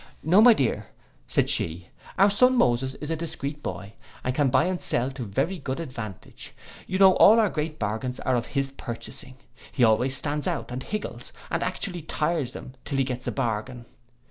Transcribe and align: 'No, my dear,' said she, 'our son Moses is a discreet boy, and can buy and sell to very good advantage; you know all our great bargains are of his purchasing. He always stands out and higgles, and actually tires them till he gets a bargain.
'No, 0.23 0.41
my 0.41 0.55
dear,' 0.55 0.87
said 1.27 1.47
she, 1.47 1.89
'our 2.17 2.31
son 2.31 2.57
Moses 2.57 2.95
is 2.95 3.11
a 3.11 3.15
discreet 3.15 3.61
boy, 3.61 3.93
and 4.23 4.33
can 4.33 4.49
buy 4.49 4.63
and 4.63 4.81
sell 4.81 5.11
to 5.11 5.21
very 5.21 5.59
good 5.59 5.79
advantage; 5.79 6.55
you 6.87 6.97
know 6.97 7.13
all 7.17 7.39
our 7.39 7.51
great 7.51 7.77
bargains 7.77 8.19
are 8.21 8.35
of 8.35 8.47
his 8.47 8.71
purchasing. 8.71 9.35
He 9.71 9.83
always 9.83 10.17
stands 10.17 10.47
out 10.47 10.71
and 10.71 10.81
higgles, 10.83 11.31
and 11.51 11.61
actually 11.61 12.01
tires 12.01 12.53
them 12.53 12.73
till 12.83 12.97
he 12.97 13.03
gets 13.03 13.27
a 13.27 13.31
bargain. 13.31 13.85